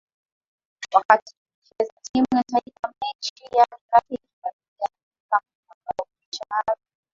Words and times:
wakati 0.93 1.33
tukicheza 1.63 1.93
timu 2.03 2.25
ya 2.35 2.43
taifa 2.43 2.93
mechi 3.01 3.57
ya 3.57 3.65
kirafiki 3.65 4.29
pale 4.41 4.55
Kigali 4.77 4.97
nikafunga 5.27 5.91
bao 5.97 6.07
kisha 6.31 6.45
baada 6.49 6.81